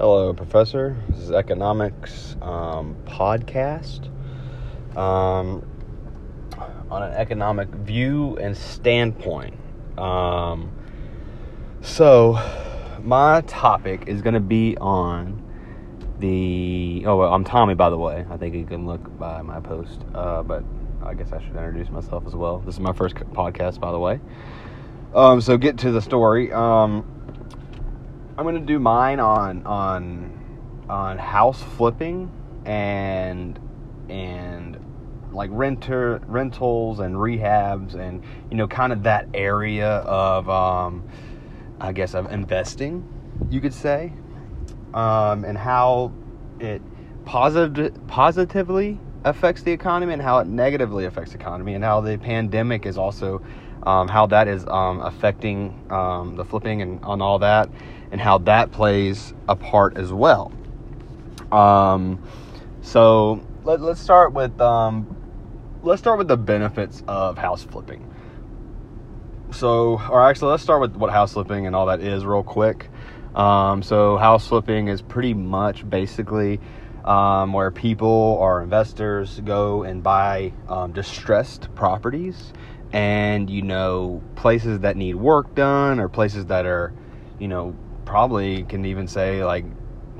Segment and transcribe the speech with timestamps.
[0.00, 0.96] Hello, Professor.
[1.08, 4.06] This is Economics um, Podcast
[4.96, 5.66] um,
[6.88, 9.56] on an economic view and standpoint.
[9.98, 10.70] Um,
[11.80, 12.38] so,
[13.02, 15.42] my topic is going to be on
[16.20, 17.02] the.
[17.04, 18.24] Oh, well, I'm Tommy, by the way.
[18.30, 20.62] I think you can look by my post, uh, but
[21.02, 22.60] I guess I should introduce myself as well.
[22.60, 24.20] This is my first podcast, by the way.
[25.12, 26.52] Um, so, get to the story.
[26.52, 27.17] Um,
[28.38, 32.30] I'm gonna do mine on on on house flipping
[32.64, 33.58] and
[34.08, 34.78] and
[35.32, 41.02] like renter rentals and rehabs and you know kind of that area of um,
[41.80, 43.04] I guess of investing,
[43.50, 44.12] you could say,
[44.94, 46.12] um, and how
[46.60, 46.80] it
[47.24, 52.16] positive positively affects the economy and how it negatively affects the economy and how the
[52.16, 53.42] pandemic is also
[53.84, 57.68] um, how that is um, affecting um, the flipping and on all that
[58.10, 60.52] and how that plays a part as well.
[61.52, 62.22] Um,
[62.82, 65.16] so let, us start with um,
[65.82, 68.04] let's start with the benefits of house flipping.
[69.50, 72.90] So, or actually, let's start with what house flipping and all that is real quick.
[73.34, 76.60] Um, so, house flipping is pretty much basically
[77.04, 78.06] where people
[78.38, 80.52] or investors go and buy
[80.92, 82.52] distressed properties
[82.92, 86.92] and you know places that need work done or places that are
[87.38, 89.64] you know probably can even say like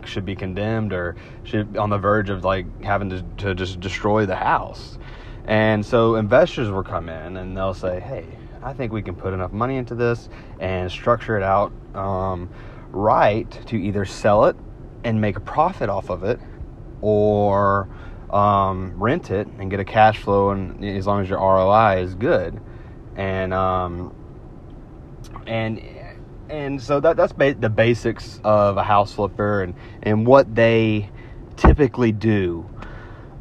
[0.05, 4.27] should be condemned or should on the verge of like having to, to just destroy
[4.27, 4.98] the house.
[5.44, 8.27] And so investors will come in and they'll say, hey,
[8.62, 12.50] I think we can put enough money into this and structure it out um,
[12.91, 14.56] right to either sell it
[15.05, 16.41] and make a profit off of it
[17.00, 17.88] or
[18.31, 22.15] um, rent it and get a cash flow and as long as your ROI is
[22.15, 22.61] good.
[23.17, 24.15] And um,
[25.47, 25.83] and
[26.49, 31.11] and so that that's ba- the basics of a house flipper and and what they
[31.56, 32.69] typically do.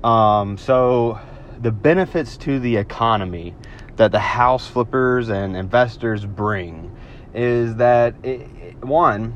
[0.03, 1.19] Um, so
[1.59, 3.55] the benefits to the economy
[3.97, 6.95] that the house flippers and investors bring
[7.33, 9.35] is that it, it, one,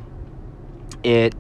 [1.04, 1.36] it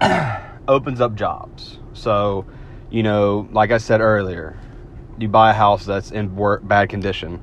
[0.68, 1.78] opens up jobs.
[1.92, 2.46] So,
[2.90, 4.56] you know, like I said earlier,
[5.18, 7.40] you buy a house that's in bad condition.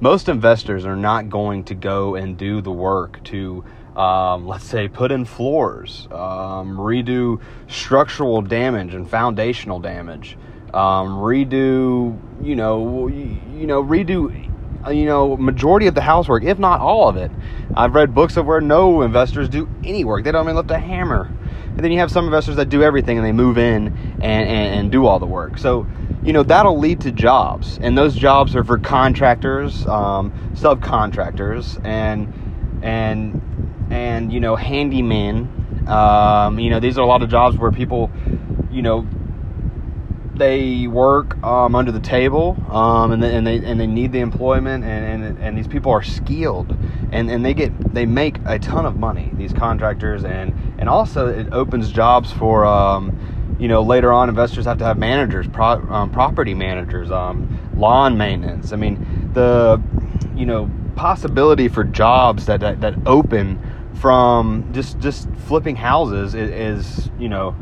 [0.00, 3.64] Most investors are not going to go and do the work to
[3.96, 10.36] um, let's say put in floors um, redo structural damage and foundational damage
[10.72, 14.50] um, redo you know you, you know redo
[14.84, 17.30] uh, you know majority of the housework if not all of it.
[17.76, 20.24] I've read books of where no investors do any work.
[20.24, 21.30] They don't even lift a hammer
[21.74, 24.74] and then you have some investors that do everything and they move in and, and,
[24.74, 25.58] and do all the work.
[25.58, 25.86] So
[26.22, 27.78] you know that'll lead to jobs.
[27.82, 32.32] And those jobs are for contractors um, subcontractors and
[32.82, 35.88] and and you know handymen.
[35.88, 38.10] Um, you know these are a lot of jobs where people
[38.70, 39.06] you know
[40.34, 44.20] they work um, under the table um, and, they, and they and they need the
[44.20, 46.76] employment and, and, and these people are skilled.
[47.12, 51.28] And, and they get they make a ton of money these contractors and and also
[51.28, 53.12] it opens jobs for um,
[53.58, 58.16] you know, later on, investors have to have managers, pro, um, property managers, um, lawn
[58.16, 58.72] maintenance.
[58.72, 59.80] I mean, the,
[60.36, 63.60] you know, possibility for jobs that, that, that open
[63.94, 67.54] from just, just flipping houses is, is, you know,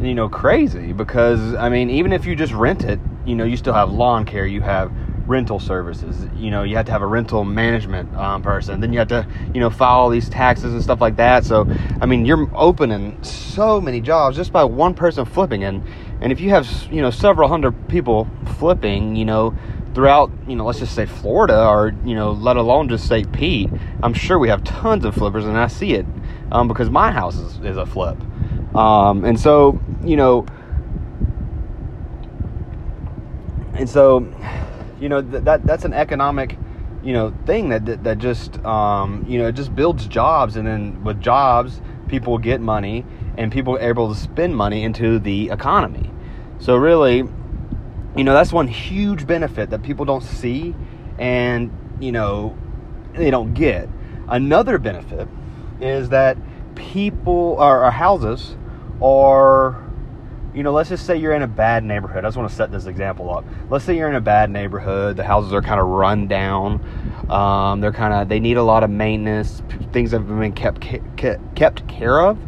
[0.00, 3.56] you know, crazy because, I mean, even if you just rent it, you know, you
[3.56, 4.92] still have lawn care, you have
[5.26, 6.26] rental services.
[6.36, 8.80] You know, you have to have a rental management um, person.
[8.80, 11.44] Then you have to, you know, file all these taxes and stuff like that.
[11.44, 11.66] So,
[12.00, 15.64] I mean, you're opening so many jobs just by one person flipping.
[15.64, 15.84] And
[16.20, 18.28] and if you have, you know, several hundred people
[18.58, 19.54] flipping, you know,
[19.94, 23.30] throughout, you know, let's just say Florida, or you know, let alone just St.
[23.32, 23.70] Pete,
[24.02, 26.06] I'm sure we have tons of flippers, and I see it
[26.52, 28.16] um, because my house is, is a flip.
[28.74, 30.46] Um, and so, you know.
[33.74, 34.26] And so
[35.00, 36.58] you know th- that that's an economic
[37.02, 40.56] you know thing that that, that just um, you know just builds jobs.
[40.56, 43.04] And then with jobs people get money
[43.36, 46.10] and people are able to spend money into the economy.
[46.58, 47.24] So really
[48.16, 50.74] you know that's one huge benefit that people don't see
[51.18, 51.70] and
[52.00, 52.56] you know
[53.14, 53.88] they don't get.
[54.28, 55.28] Another benefit
[55.80, 56.36] is that
[56.74, 58.56] people or, or houses
[59.02, 59.85] are
[60.56, 62.24] you know, let's just say you're in a bad neighborhood.
[62.24, 63.44] I just want to set this example up.
[63.68, 65.18] Let's say you're in a bad neighborhood.
[65.18, 66.80] The houses are kind of run down.
[67.28, 69.62] Um, they're kind of they need a lot of maintenance.
[69.92, 72.38] Things have been kept kept, kept care of.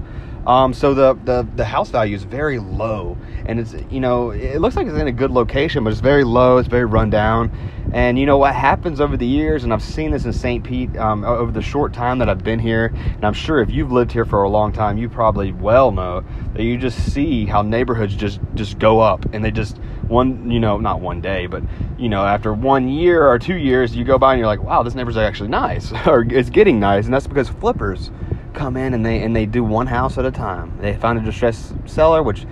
[0.47, 4.59] Um, so the, the the house value is very low, and it's you know it
[4.63, 6.57] looks like it's in a good location, but it's very low.
[6.57, 7.51] It's very run down,
[7.93, 10.63] And you know what happens over the years, and I've seen this in St.
[10.63, 13.91] Pete um, over the short time that I've been here, and I'm sure if you've
[13.91, 17.63] lived here for a long time, you probably well know that you just see how
[17.63, 21.63] neighborhoods just just go up, and they just one you know not one day, but
[21.99, 24.83] you know after one year or two years, you go by and you're like, wow,
[24.83, 28.11] this neighborhood's actually nice, or it's getting nice, and that's because flippers
[28.53, 30.77] come in and they and they do one house at a time.
[30.81, 32.45] They find a distressed seller, which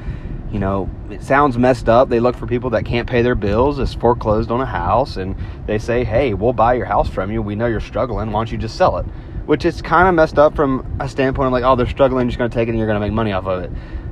[0.52, 2.08] you know, it sounds messed up.
[2.08, 5.36] They look for people that can't pay their bills, is foreclosed on a house, and
[5.66, 7.42] they say, hey, we'll buy your house from you.
[7.42, 8.30] We know you're struggling.
[8.30, 9.06] Why don't you just sell it?
[9.46, 12.38] Which is kind of messed up from a standpoint of like, oh, they're struggling, just
[12.38, 13.70] going to take it and you're going to make money off of it.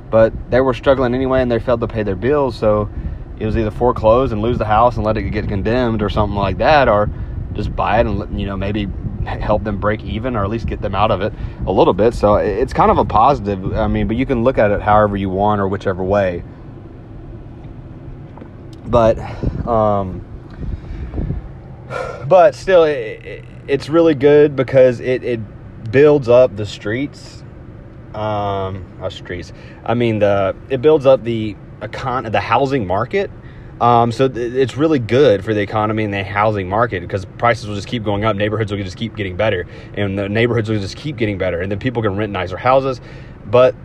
[0.09, 2.57] But they were struggling anyway and they failed to pay their bills.
[2.57, 2.89] So
[3.39, 6.37] it was either foreclose and lose the house and let it get condemned or something
[6.37, 7.09] like that, or
[7.53, 8.87] just buy it and, you know, maybe
[9.25, 11.33] help them break even or at least get them out of it
[11.65, 12.13] a little bit.
[12.13, 13.73] So it's kind of a positive.
[13.75, 16.43] I mean, but you can look at it however you want or whichever way.
[18.85, 19.17] But,
[19.67, 20.23] um,
[22.27, 27.43] but still, it, it's really good because it, it builds up the streets.
[28.13, 29.51] Um, streets.
[29.83, 33.29] I mean, the it builds up the econ the housing market
[33.81, 37.67] um, so th- it's really good for the economy and the housing market because prices
[37.67, 38.35] will just keep going up.
[38.35, 41.71] Neighborhoods will just keep getting better, and the neighborhoods will just keep getting better, and
[41.71, 43.01] then people can rent nicer houses.
[43.45, 43.75] But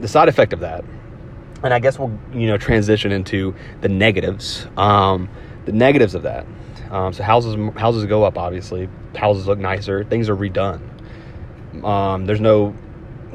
[0.00, 0.84] the side effect of that,
[1.62, 4.66] and I guess we'll you know transition into the negatives.
[4.76, 5.28] Um,
[5.64, 6.44] the negatives of that.
[6.90, 8.36] Um, so houses houses go up.
[8.36, 10.04] Obviously, houses look nicer.
[10.04, 10.82] Things are redone.
[11.82, 12.74] Um, there's no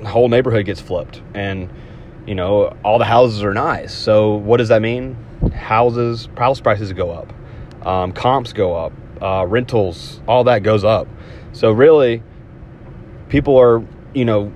[0.06, 1.70] whole neighborhood gets flipped and
[2.28, 3.94] you know, all the houses are nice.
[3.94, 5.16] So what does that mean?
[5.54, 7.34] Houses, house prices go up,
[7.88, 8.92] um, comps go up,
[9.22, 11.08] uh, rentals, all that goes up.
[11.54, 12.22] So really,
[13.30, 13.82] people are,
[14.14, 14.52] you know,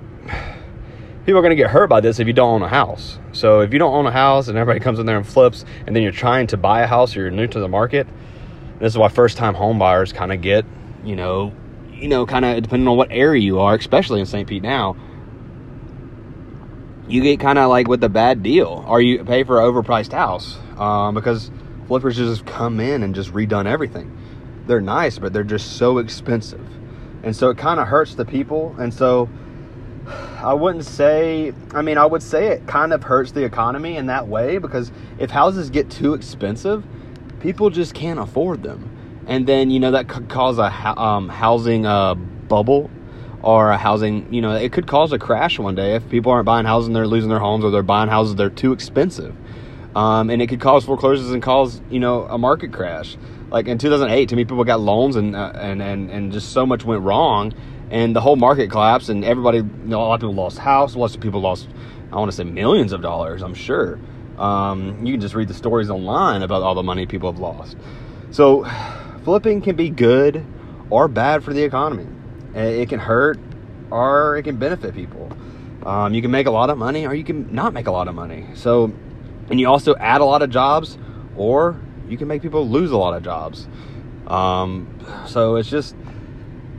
[1.25, 3.17] people are going to get hurt by this if you don't own a house.
[3.31, 5.95] So if you don't own a house and everybody comes in there and flips, and
[5.95, 8.05] then you're trying to buy a house or you're new to the market,
[8.79, 10.65] this is why first time home buyers kind of get,
[11.05, 11.53] you know,
[11.93, 14.47] you know, kind of depending on what area you are, especially in St.
[14.47, 14.97] Pete now
[17.11, 20.13] you get kind of like with a bad deal, or you pay for an overpriced
[20.13, 21.51] house um, because
[21.87, 24.17] flippers just come in and just redone everything.
[24.65, 26.65] They're nice, but they're just so expensive,
[27.23, 28.75] and so it kind of hurts the people.
[28.79, 29.29] And so
[30.37, 34.05] I wouldn't say, I mean, I would say it kind of hurts the economy in
[34.05, 36.85] that way because if houses get too expensive,
[37.41, 38.89] people just can't afford them,
[39.27, 42.89] and then you know that could cause a um, housing uh, bubble
[43.43, 46.45] or a housing, you know, it could cause a crash one day if people aren't
[46.45, 49.35] buying houses and they're losing their homes or they're buying houses they're too expensive.
[49.95, 53.17] Um, and it could cause foreclosures and cause, you know, a market crash.
[53.49, 56.65] Like in 2008, too many people got loans and, uh, and, and, and just so
[56.65, 57.53] much went wrong
[57.89, 60.95] and the whole market collapsed and everybody, you know, a lot of people lost house,
[60.95, 61.67] lots of people lost,
[62.11, 63.99] I want to say millions of dollars, I'm sure.
[64.37, 67.75] Um, you can just read the stories online about all the money people have lost.
[68.31, 68.65] So
[69.25, 70.45] flipping can be good
[70.89, 72.07] or bad for the economy.
[72.53, 73.39] It can hurt
[73.89, 75.31] or it can benefit people.
[75.85, 78.07] Um, you can make a lot of money or you can not make a lot
[78.07, 78.45] of money.
[78.53, 78.91] So,
[79.49, 80.97] and you also add a lot of jobs
[81.35, 83.67] or you can make people lose a lot of jobs.
[84.27, 85.95] Um, so it's just,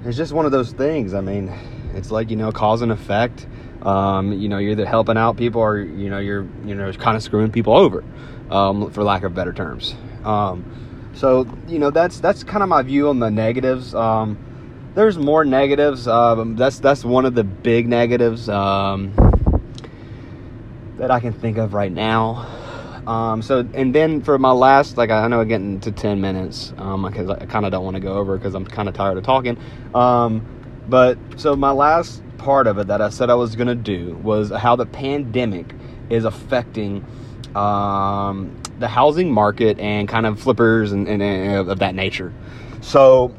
[0.05, 1.15] it's just one of those things.
[1.15, 1.53] I mean,
[1.95, 3.47] it's like, you know, cause and effect.
[3.83, 7.17] Um, you know, you're either helping out people or, you know, you're, you know, kind
[7.17, 8.05] of screwing people over,
[8.51, 9.97] um, for lack of better terms.
[10.25, 13.95] Um, so, you know, that's, that's kind of my view on the negatives.
[13.95, 14.39] Um,
[14.95, 16.07] there's more negatives.
[16.07, 19.13] Um, that's that's one of the big negatives um,
[20.99, 22.49] that I can think of right now.
[23.07, 26.71] Um, so and then for my last, like I know I'm getting to ten minutes
[26.71, 29.17] because um, I kind of don't want to go over because I'm kind of tired
[29.17, 29.59] of talking.
[29.95, 30.47] Um,
[30.89, 34.51] but so my last part of it that I said I was gonna do was
[34.51, 35.75] how the pandemic
[36.11, 37.05] is affecting
[37.55, 42.33] um, the housing market and kind of flippers and, and, and of that nature.
[42.81, 43.35] So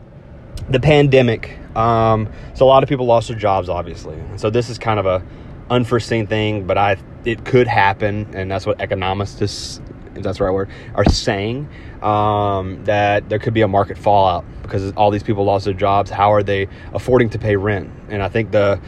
[0.69, 1.57] the pandemic.
[1.75, 4.17] Um, so a lot of people lost their jobs, obviously.
[4.37, 5.23] So this is kind of a
[5.69, 9.79] unforeseen thing, but I it could happen, and that's what economists,
[10.15, 11.69] if that's the right word, are saying
[12.01, 16.09] um, that there could be a market fallout because all these people lost their jobs.
[16.09, 17.89] How are they affording to pay rent?
[18.09, 18.79] And I think the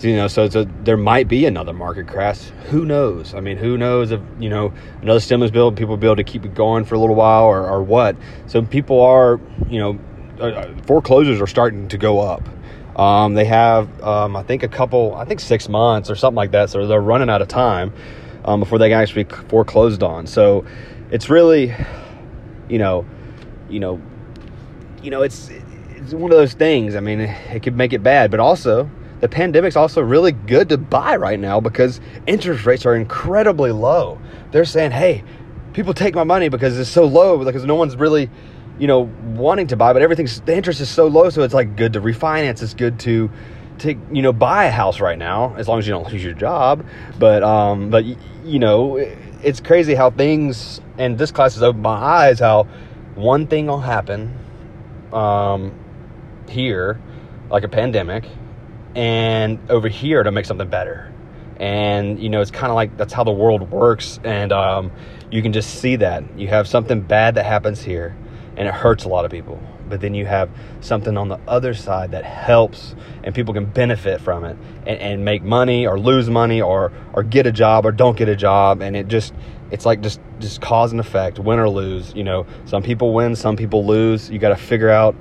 [0.00, 2.40] you know, so, so there might be another market crash.
[2.70, 3.34] Who knows?
[3.34, 6.24] I mean, who knows if, you know, another stimulus bill, people will be able to
[6.24, 8.16] keep it going for a little while or, or what.
[8.46, 9.98] So people are, you know,
[10.40, 12.48] uh, foreclosures are starting to go up.
[12.98, 16.52] Um, they have, um, I think, a couple, I think six months or something like
[16.52, 16.70] that.
[16.70, 17.92] So they're running out of time
[18.44, 20.26] um, before they can actually be foreclosed on.
[20.26, 20.64] So
[21.10, 21.74] it's really,
[22.68, 23.04] you know,
[23.68, 24.00] you know,
[25.02, 25.50] you know, it's
[25.96, 26.94] it's one of those things.
[26.94, 28.88] I mean, it could make it bad, but also
[29.20, 34.20] the pandemic's also really good to buy right now because interest rates are incredibly low.
[34.50, 35.24] They're saying, hey,
[35.72, 38.30] people take my money because it's so low because no one's really
[38.78, 39.02] you know
[39.34, 42.00] wanting to buy but everything's the interest is so low so it's like good to
[42.00, 42.62] refinance.
[42.62, 43.30] It's good to
[43.78, 46.34] to you know buy a house right now as long as you don't lose your
[46.34, 46.84] job.
[47.18, 51.90] But um but you know it's crazy how things and this class has opened my
[51.90, 52.64] eyes how
[53.14, 54.36] one thing will happen
[55.12, 55.72] um
[56.48, 57.00] here
[57.50, 58.24] like a pandemic
[58.94, 61.12] and over here to make something better.
[61.58, 64.90] And you know it's kind of like that's how the world works and um,
[65.30, 66.38] you can just see that.
[66.38, 68.16] You have something bad that happens here
[68.56, 69.60] and it hurts a lot of people.
[69.88, 74.20] But then you have something on the other side that helps and people can benefit
[74.20, 74.56] from it
[74.86, 78.28] and, and make money or lose money or or get a job or don't get
[78.28, 78.80] a job.
[78.80, 79.34] And it just
[79.70, 82.46] it's like just just cause and effect win or lose you know.
[82.64, 84.30] Some people win some people lose.
[84.30, 85.14] You got to figure out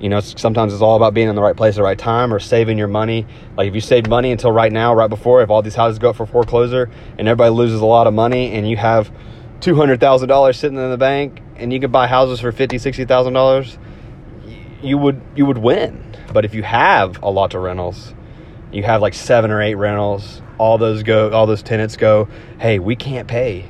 [0.00, 2.32] you know, sometimes it's all about being in the right place at the right time
[2.32, 3.26] or saving your money.
[3.56, 6.10] Like if you saved money until right now, right before, if all these houses go
[6.10, 9.12] up for foreclosure and everybody loses a lot of money and you have
[9.60, 12.78] two hundred thousand dollars sitting in the bank and you could buy houses for fifty,
[12.78, 13.78] sixty thousand dollars,
[14.82, 16.16] you would you would win.
[16.32, 18.14] But if you have a lot of rentals,
[18.72, 22.78] you have like seven or eight rentals, all those go all those tenants go, hey,
[22.78, 23.66] we can't pay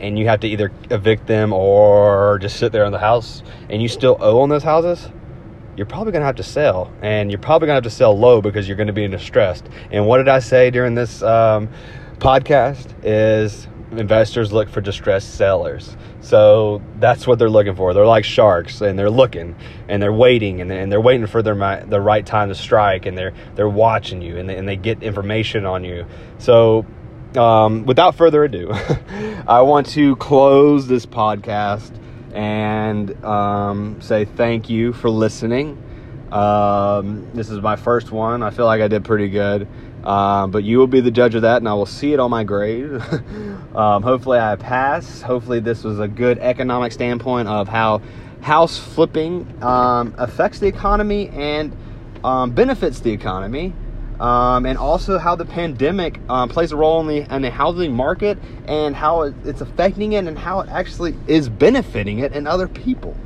[0.00, 3.82] and you have to either evict them or just sit there in the house and
[3.82, 5.10] you still owe on those houses,
[5.76, 6.92] you're probably going to have to sell.
[7.02, 9.66] And you're probably going to have to sell low because you're going to be distressed.
[9.90, 11.68] And what did I say during this um,
[12.18, 12.94] podcast?
[13.04, 15.96] Is investors look for distressed sellers.
[16.20, 17.94] So that's what they're looking for.
[17.94, 19.56] They're like sharks, and they're looking,
[19.88, 21.54] and they're waiting, and, they're waiting for their
[21.86, 25.02] the right time to strike, and they're they're watching you, and they, and they get
[25.02, 26.06] information on you.
[26.38, 26.86] So
[27.36, 28.70] um, without further ado,
[29.46, 31.96] I want to close this podcast
[32.32, 35.82] and um, say thank you for listening.
[36.32, 38.42] Um, this is my first one.
[38.42, 39.66] I feel like I did pretty good.
[40.04, 42.30] Uh, but you will be the judge of that, and I will see it on
[42.30, 42.90] my grade.
[43.74, 45.20] um, hopefully, I pass.
[45.20, 48.00] Hopefully, this was a good economic standpoint of how
[48.40, 51.76] house flipping um, affects the economy and
[52.24, 53.74] um, benefits the economy
[54.20, 57.92] um, and also how the pandemic um, plays a role in the, in the housing
[57.92, 62.68] market and how it's affecting it and how it actually is benefiting it and other
[62.68, 63.16] people.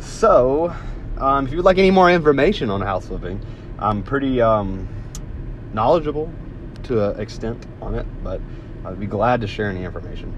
[0.00, 0.74] So,
[1.16, 3.40] um, if you'd like any more information on house flipping,
[3.78, 4.86] I'm pretty um,
[5.74, 6.32] knowledgeable
[6.84, 8.40] to an extent on it, but
[8.84, 10.34] I'd be glad to share any information.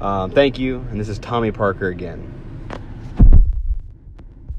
[0.00, 2.33] Um, thank you, and this is Tommy Parker again.